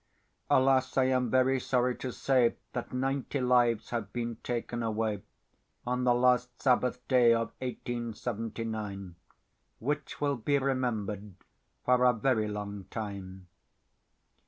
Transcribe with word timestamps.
Alas! 0.49 0.97
I 0.97 1.03
am 1.03 1.29
very 1.29 1.59
sorry 1.59 1.95
to 1.97 2.11
say 2.11 2.55
That 2.73 2.91
ninety 2.91 3.39
lives 3.39 3.91
have 3.91 4.11
been 4.11 4.37
taken 4.37 4.81
away 4.81 5.21
On 5.85 6.05
the 6.05 6.15
last 6.15 6.59
Sabbath 6.59 7.07
day 7.07 7.33
of 7.33 7.49
1879, 7.59 9.13
Which 9.77 10.19
will 10.19 10.37
be 10.37 10.57
remember'd 10.57 11.35
for 11.85 12.03
a 12.03 12.13
very 12.13 12.47
long 12.47 12.85
time. 12.85 13.45